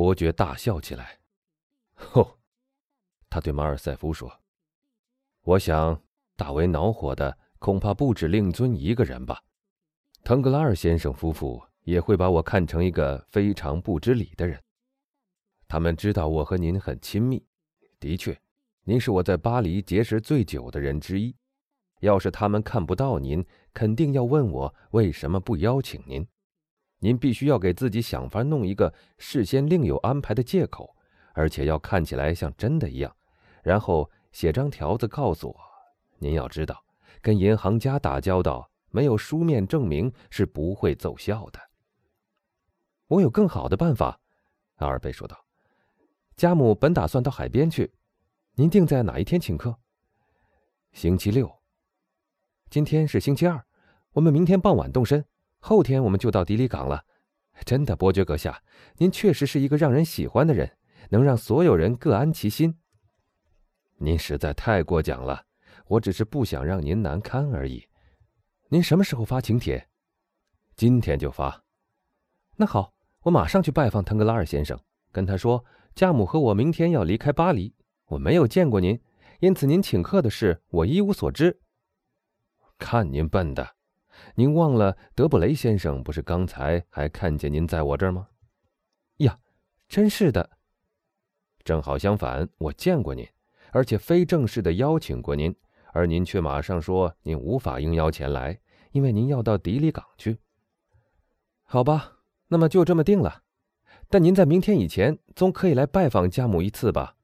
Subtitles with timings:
[0.00, 1.18] 伯爵大笑起来。
[1.92, 2.38] 吼，
[3.28, 4.40] 他对马尔塞夫说
[5.44, 6.02] ：“我想，
[6.36, 9.42] 大为恼火的恐怕不止令尊一个人吧。
[10.24, 14.58] 腾格拉尔先生夫妇也会把我看成一个非常不知礼的人。
[15.68, 17.44] 他们知道我和您很亲密，
[17.98, 18.40] 的确，
[18.84, 21.36] 您是我在巴黎结识最久的人之一。
[22.00, 23.44] 要是他们看不到您，
[23.74, 26.26] 肯定要问我为什么不邀请您。
[27.00, 30.96] 您必须要给自己想法弄一个事先另有安排的借口。”
[31.32, 33.16] 而且要看起来像真的一样，
[33.62, 35.56] 然后写张条子告诉我。
[36.18, 36.84] 您要知道，
[37.22, 41.60] 跟银行家打交道，没有书面证明是不会奏效的。
[43.06, 44.20] 我有更好的办法，
[44.76, 45.46] 阿尔贝说道。
[46.36, 47.92] 家母本打算到海边去，
[48.54, 49.78] 您定在哪一天请客？
[50.92, 51.50] 星期六。
[52.68, 53.64] 今天是星期二，
[54.12, 55.24] 我们明天傍晚动身，
[55.60, 57.04] 后天我们就到迪里港了。
[57.64, 58.62] 真的，伯爵阁下，
[58.96, 60.76] 您确实是一个让人喜欢的人。
[61.12, 62.78] 能让所有人各安其心。
[63.96, 65.44] 您实在太过奖了，
[65.88, 67.88] 我只是不想让您难堪而已。
[68.68, 69.88] 您什么时候发请帖？
[70.76, 71.64] 今天就发。
[72.56, 74.78] 那好，我马上去拜访腾格拉尔先生，
[75.10, 75.64] 跟他说，
[75.96, 77.74] 家母和我明天要离开巴黎，
[78.06, 79.00] 我没有见过您，
[79.40, 81.60] 因此您请客的事我一无所知。
[82.78, 83.74] 看您笨的，
[84.34, 88.28] 您忘了德布雷先生不是刚才还看见您在我这儿吗？
[89.18, 89.38] 呀，
[89.88, 90.50] 真是的。
[91.62, 93.28] 正好相反，我见过您，
[93.72, 95.54] 而且非正式的邀请过您，
[95.92, 98.60] 而您却马上说您无法应邀前来，
[98.92, 100.38] 因为您要到迪里港去。
[101.64, 102.18] 好吧，
[102.48, 103.42] 那么就这么定了。
[104.08, 107.16] 但您在明天以前总可以来拜访家母一次吧？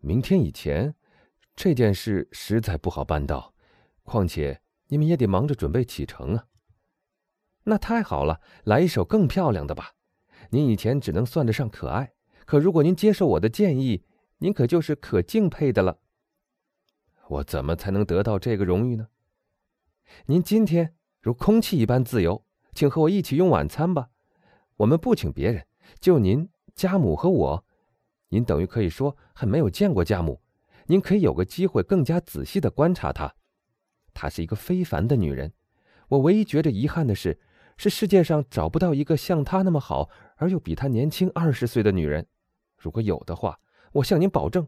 [0.00, 0.94] 明天以前，
[1.54, 3.54] 这件事实在不好办到，
[4.02, 4.60] 况且
[4.92, 6.44] 你们也得忙着准备启程啊。
[7.64, 9.94] 那太好了，来一首更漂亮的吧。
[10.50, 12.12] 您以前只能算得上可爱。
[12.44, 14.04] 可如果您接受我的建议，
[14.36, 16.00] 您可就是可敬佩的了。
[17.28, 19.08] 我怎么才能得到这个荣誉呢？
[20.26, 24.10] 您今天如空气一般自由，请和我一起用晚餐吧。
[24.76, 25.66] 我们不请别人，
[26.00, 27.64] 就您、家母和我。
[28.28, 30.42] 您等于可以说还没有见过家母，
[30.84, 33.34] 您可以有个机会更加仔细的观察她。
[34.14, 35.52] 她是一个非凡的女人。
[36.08, 37.40] 我唯一觉着遗憾的是，
[37.76, 42.26] 是世界上找不到一个像她那么好而又比她年轻二十岁的女人。
[42.76, 43.58] 如果有的话，
[43.92, 44.66] 我向您保证，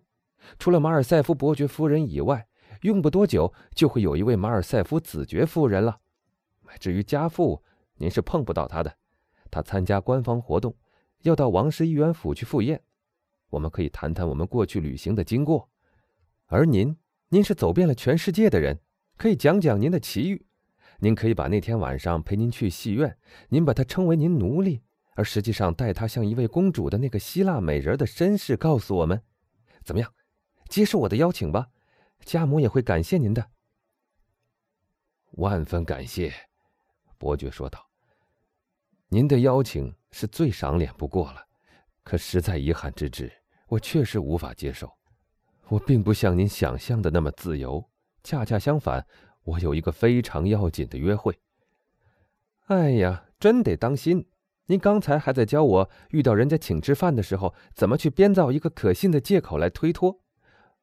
[0.59, 2.47] 除了马尔塞夫伯爵夫人以外，
[2.83, 5.99] 用不多久就会有一位马尔塞夫子爵夫人了。
[6.81, 7.63] 至于家父，
[7.97, 8.97] 您是碰不到他的。
[9.51, 10.75] 他参加官方活动，
[11.23, 12.83] 要到王室议员府去赴宴。
[13.51, 15.69] 我们可以谈谈我们过去旅行的经过。
[16.47, 16.97] 而您，
[17.29, 18.81] 您是走遍了全世界的人，
[19.17, 20.47] 可以讲讲您的奇遇。
[20.99, 23.17] 您可以把那天晚上陪您去戏院，
[23.49, 24.83] 您把她称为您奴隶。
[25.17, 29.23] 而实际上，待她像一位公主的那个希腊美人的身世告诉我们，
[29.85, 30.13] 怎么样？
[30.69, 31.69] 接受我的邀请吧，
[32.25, 33.51] 家母也会感谢您的。
[35.33, 36.33] 万分感谢，
[37.19, 37.89] 伯爵说道。
[39.09, 41.45] 您的邀请是最赏脸不过了，
[42.03, 43.33] 可实在遗憾之至，
[43.69, 44.91] 我确实无法接受。
[45.69, 47.89] 我并不像您想象的那么自由，
[48.25, 49.07] 恰恰相反，
[49.45, 51.39] 我有一个非常要紧的约会。
[52.67, 54.27] 哎呀，真得当心。
[54.67, 60.23] 您刚才还在教我，遇到人家请吃饭的时候，怎么去编造一个可信的借口来推脱。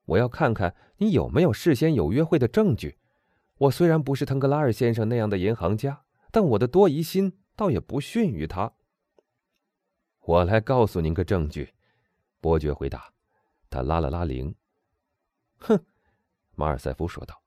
[0.06, 3.00] 我要看看你有没有事先有约会的证据。
[3.58, 8.73] 我虽然不是腾格拉尔先生那样的银行家，但我的多疑心倒也不逊于他。
[10.22, 11.73] 我来告诉您个证据，
[12.40, 13.12] 伯爵回答。
[13.72, 14.53] 他拉了拉铃。
[15.58, 15.84] 哼，
[16.56, 17.42] 马尔塞夫说道：“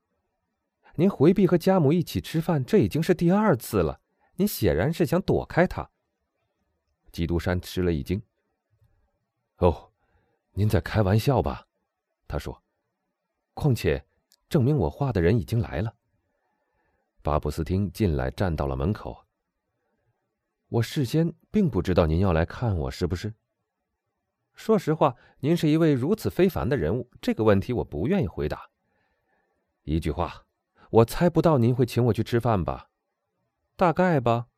[0.96, 4.00] 您回避和家母一起吃饭，这已经是第二次了。
[4.36, 5.90] 您显然是想躲开他。”
[7.12, 8.20] 基督山吃了一惊。
[9.58, 9.92] “哦，
[10.52, 11.66] 您在开玩笑吧？”
[12.26, 12.62] 他说。
[13.54, 14.04] “况且，
[14.48, 15.94] 证明我话的人已经来了。”
[17.22, 19.24] 巴布斯汀进来，站到了门口。
[20.68, 23.32] “我事先并不知道您要来看我，是不是
[24.54, 28.68] ？”“说实话，您是一位如此非凡的人物，这个问题我不愿意回答。
[29.84, 30.44] ”“一句话，
[30.90, 32.88] 我猜不到您会请我去吃饭吧
[33.76, 34.48] ？”“大概吧。”“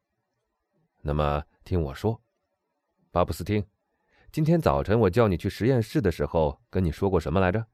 [1.03, 2.23] 那么，听我说。”
[3.11, 3.67] 巴布斯汀，
[4.31, 7.67] 今天早晨我叫你去实验室的时候，跟你说过什么来着？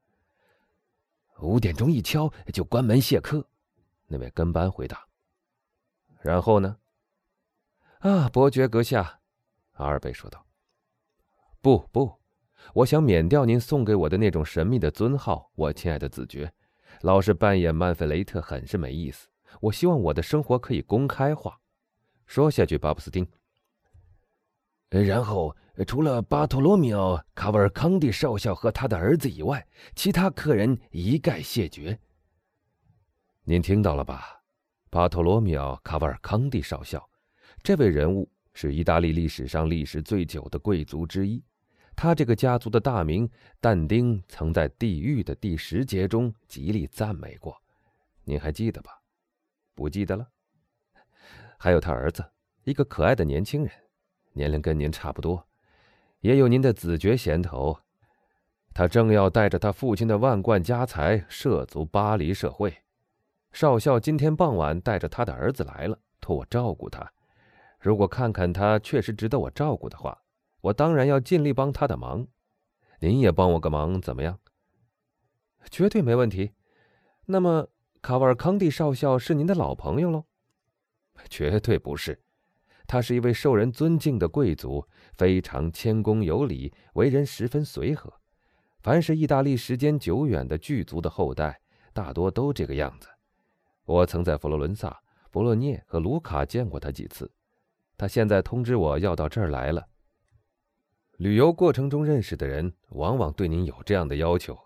[1.41, 3.47] 五点钟一敲就关门谢客。
[4.07, 5.07] 那位跟班回答。
[6.21, 6.79] 然后呢？
[7.99, 9.21] 啊，伯爵阁下，
[9.73, 10.47] 阿尔贝说道。
[11.61, 12.21] 不不，
[12.75, 16.53] 我想免掉您送给我的那种神秘的尊号，我亲爱的子爵。
[17.01, 19.29] 老是扮演曼菲雷特很是没意思。
[19.61, 21.59] 我希望我的生活可以公开化。
[22.27, 23.27] 说下去，巴布斯丁。
[24.89, 25.57] 然后
[25.87, 31.99] 除了巴托罗米奥·卡瓦尔康蒂少校和他的儿子以外，其他客人一概谢绝。
[33.45, 34.43] 您听到了吧？
[34.91, 37.03] 巴托罗米奥·卡瓦尔康蒂少校，
[37.63, 41.43] 这位人物是意大利历史上历史最久的贵族之一。
[42.03, 47.57] 他这个家族的大名，但丁曾在《地狱》的第十节中极力赞美过。
[48.25, 49.01] 您还记得吧？
[49.77, 50.27] 不记得了？
[51.57, 52.25] 还有他儿子，
[52.65, 53.73] 一个可爱的年轻人，
[54.33, 55.47] 年龄跟您差不多，
[56.23, 57.79] 也有您的子爵衔头。
[58.75, 62.79] 他正要带着他父亲的万贯家财涉足巴黎社会。
[63.53, 67.13] 少校今天傍晚带着他的儿子来了，托我照顾他。
[67.79, 70.21] 如果看看他确实值得我照顾的话，
[70.63, 72.27] 我当然要尽力帮他的忙。
[72.99, 74.41] 您也帮我个忙，怎么样？
[75.71, 76.53] 绝对没问题。
[77.27, 77.69] 那么。
[78.03, 80.25] 卡瓦尔康蒂少校是您的老朋友喽？
[81.31, 82.21] 绝对不是，
[82.85, 88.13] 他是一位受人尊敬的贵族，非常谦恭有礼，为人十分随和。
[88.81, 91.61] 凡是意大利时间久远的巨族的后代，
[91.93, 93.07] 大多都这个样子。
[93.85, 95.01] 我曾在佛罗伦萨、
[95.31, 97.31] 博洛涅和卢卡见过他几次。
[97.97, 99.87] 他现在通知我要到这儿来了。
[101.23, 104.59] 旅游过程中认识的人，往往对您有这样的要求。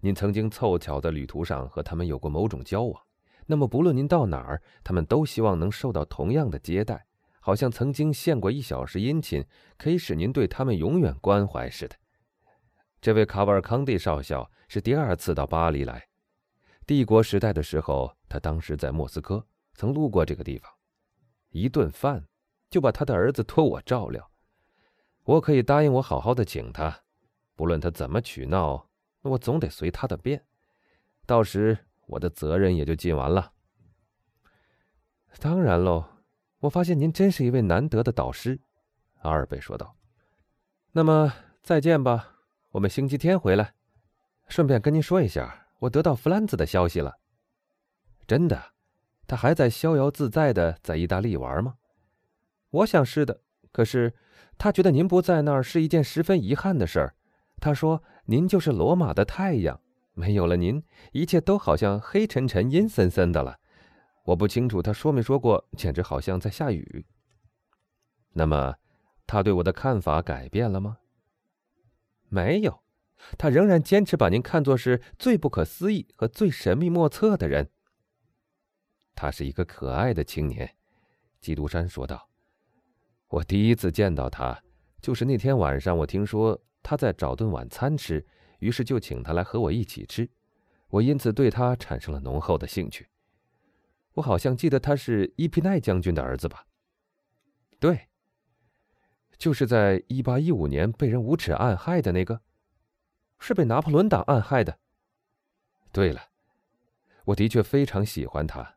[0.00, 3.02] 您曾经凑巧在旅途上和他们有过某种交往，
[3.44, 7.04] 那么不论您到哪儿，他们都希望能受到同样的接待，
[7.38, 9.44] 好像曾经献过一小时殷勤，
[9.76, 11.94] 可以使您对他们永远关怀似的。
[13.02, 16.08] 这位卡瓦尔康蒂少校是第二次到巴黎来，
[16.86, 20.72] 帝国时代的时候，他当时在莫斯科，曾路过这个地方，
[21.50, 22.24] 一顿饭
[22.70, 24.30] 就把他的儿子托我照料，
[25.24, 27.00] 我可以答应我好好的请他，
[27.54, 28.88] 不论他怎么取闹。
[29.22, 30.44] 那我总得随他的便，
[31.26, 33.52] 到时我的责任也就尽完了。
[35.40, 36.04] 当然喽，
[36.60, 38.60] 我发现您真是一位难得的导师，
[39.22, 39.96] 阿尔贝说道。
[40.92, 41.32] 那么
[41.62, 42.36] 再见吧，
[42.72, 43.74] 我们星期天回来。
[44.46, 47.16] 顺便跟您说一下，我得到弗兰兹的消息了。
[48.26, 48.72] 真的，
[49.26, 51.76] 他还在逍遥自在的在意大利玩吗？
[52.70, 53.40] 我想是的。
[53.72, 54.14] 可是
[54.56, 57.14] 他觉得您不在那儿是一件十分遗憾的事儿。
[57.60, 59.80] 他说：“您就是罗马的太阳，
[60.12, 63.58] 没有了您，一切都好像黑沉沉、阴森森的了。
[64.24, 67.06] 我不清楚他说没说过，简直好像在下雨。
[68.32, 68.76] 那么，
[69.26, 70.98] 他对我的看法改变了吗？
[72.28, 72.82] 没有，
[73.38, 77.70] 他仍然坚持把您看作是最不可思议和最神秘莫测的人。
[79.14, 80.76] 他是一个可爱的青年。”
[81.40, 82.28] 基督山说道。
[83.28, 84.62] “我第一次见到他，
[85.00, 88.26] 就是那天晚上，我听说。”他在找顿晚餐吃，
[88.58, 90.28] 于是就请他来和我一起吃。
[90.88, 93.08] 我因此对他产生了浓厚的兴趣。
[94.12, 96.66] 我好像记得他是伊皮奈将军的儿子吧？
[97.80, 98.08] 对，
[99.38, 102.42] 就是在一八一五年被人无耻暗害的那个，
[103.38, 104.78] 是被拿破仑党暗害的。
[105.90, 106.28] 对了，
[107.24, 108.76] 我的确非常喜欢他。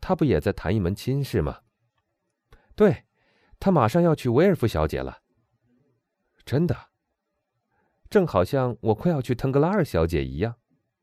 [0.00, 1.62] 他不也在谈一门亲事吗？
[2.76, 3.04] 对，
[3.62, 5.20] 他马上要娶维尔夫小姐了。
[6.44, 6.76] 真的。
[8.10, 10.56] 正好像我快要去腾格拉尔小姐一样，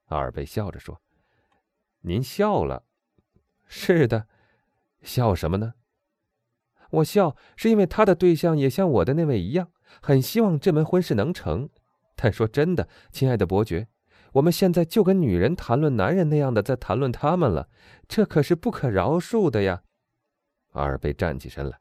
[0.08, 1.02] 阿尔贝笑着说
[2.04, 2.84] ：“您笑了，
[3.66, 4.28] 是的，
[5.02, 5.76] 笑什么呢？
[6.90, 9.72] 我笑是因为他的对象也像我的那位一样，
[10.02, 11.70] 很希望这门婚事能成。
[12.18, 13.88] 但说真的，亲爱的伯爵，
[14.34, 17.70] 我们现在就跟女人谈论男人那样的在谈论他们了，
[18.10, 19.84] 这可是不可饶恕的呀。”
[20.74, 21.80] 阿尔贝站起身来：“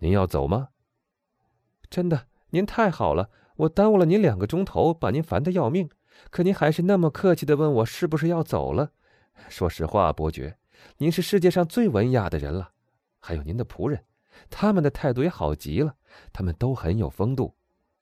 [0.00, 0.68] 您要走吗？
[1.88, 3.30] 真的，您太好了。”
[3.60, 5.90] 我耽误了您两个钟头，把您烦得要命，
[6.30, 8.92] 可您还是那么客气的问我是不是要走了。
[9.50, 10.56] 说实话，伯爵，
[10.96, 12.70] 您是世界上最文雅的人了。
[13.18, 14.02] 还有您的仆人，
[14.48, 15.94] 他们的态度也好极了，
[16.32, 17.54] 他们都很有风度，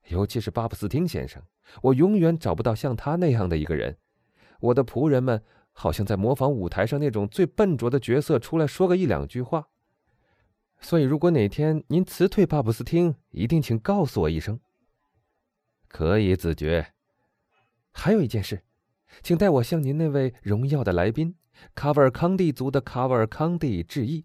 [0.06, 1.42] 尤其是巴布斯汀先生，
[1.82, 3.96] 我永远找不到像他那样的一个人。
[4.60, 9.66] 我的仆人们好像在模仿舞台上那种最笨拙的角色出来说个一两句话。
[10.80, 14.60] 所以，如果哪天您辞退巴布斯汀，一定请告诉我一声。
[15.88, 16.94] 可以，子爵。
[17.92, 18.62] 还有一件事，
[19.22, 21.34] 请代我向您那位荣耀的来宾
[21.74, 24.24] 卡瓦尔康蒂族的卡瓦尔康蒂致意。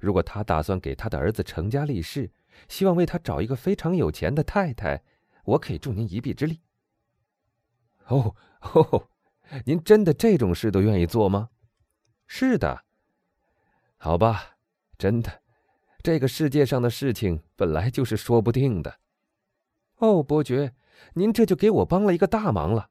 [0.00, 2.30] 如果他打算给他的儿子成家立室，
[2.68, 5.02] 希望为他找一个非常有钱的太太，
[5.44, 6.60] 我可以助您一臂之力。
[8.06, 9.08] 哦哦，
[9.66, 11.50] 您真的这种事都愿意做吗？
[12.26, 12.84] 是的。
[13.98, 14.56] 好吧，
[14.96, 15.41] 真的，
[16.02, 18.98] 这个世界上的事情本来就是说不定的。
[19.98, 20.74] 哦，伯爵。
[21.14, 22.90] 您这就给我帮了一个大忙了。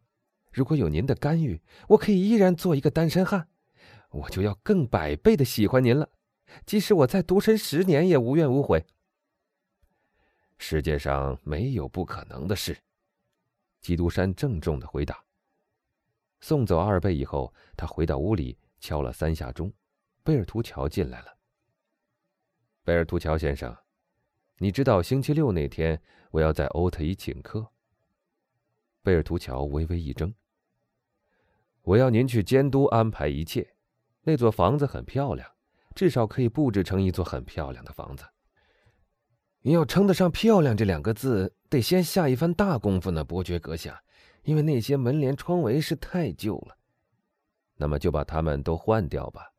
[0.52, 3.48] 如果有您的干预，我可以依然做一个单身汉，
[4.10, 6.10] 我就要更百倍的喜欢您了。
[6.66, 8.86] 即使我再独身十年，也无怨无悔。
[10.58, 12.78] 世界上没有不可能的事。”
[13.80, 15.24] 基督山郑重的回答。
[16.42, 19.72] 送走阿尔贝以后，他回到屋里，敲了三下钟。
[20.24, 21.38] 贝尔图乔进来了。
[22.84, 23.78] 贝尔图乔先生，
[24.58, 27.68] 你知道星期六那天我要在欧特伊请客。
[29.04, 30.34] 贝尔图乔微微一怔。
[31.84, 33.76] 我要您去监督安排一切。
[34.24, 35.48] 那座房子很漂亮，
[35.94, 38.26] 至少可以布置成一座很漂亮的房子。
[39.62, 44.02] 要称得上“漂亮”这两个字，得先下一番大功夫呢，伯爵阁下。
[44.42, 46.76] 因为那些门帘窗围是太旧了，
[47.76, 49.54] 那么就把它们都换掉吧。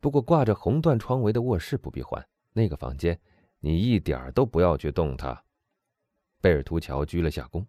[0.00, 3.20] 不过挂着红缎窗围的卧室不必换，那个房间
[3.58, 5.44] 你一点都不要去动它。
[6.40, 7.66] 贝尔图乔鞠了下躬。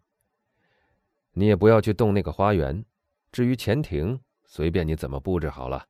[1.33, 2.85] 你也不要去动那个花园。
[3.33, 5.85] 至于潜艇，随便你怎么布置好了。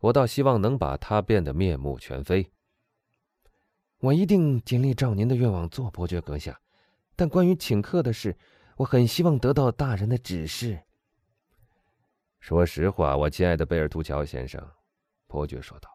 [0.00, 2.50] 我倒希望能把它变得面目全非。
[3.98, 6.60] 我一定尽力照您的愿望做，伯爵阁下。
[7.14, 8.36] 但关于请客的事。
[8.76, 10.80] 我很希望得到大人的指示。
[12.40, 14.66] 说实话，我亲爱的贝尔图乔先生，
[15.28, 15.88] 伯爵说道：“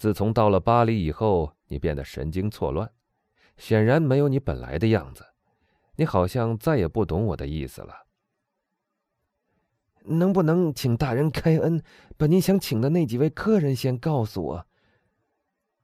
[0.00, 2.90] 自从到了巴黎以后，你变得神经错乱，
[3.58, 5.22] 显然没有你本来的样子。
[5.96, 8.06] 你好像再也不懂我的意思了。
[10.04, 11.82] 能不能请大人开恩，
[12.16, 14.66] 把您想请的那几位客人先告诉我？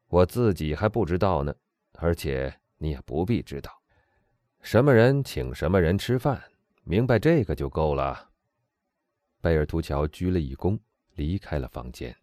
[0.09, 1.55] 我自己还不知道呢，
[1.99, 3.71] 而且你也不必知道。”
[4.65, 6.43] 什么人请什么人吃饭，
[6.85, 8.31] 明白这个就够了。
[9.43, 10.79] 贝尔图乔鞠了一躬，
[11.17, 12.17] 离开了房间。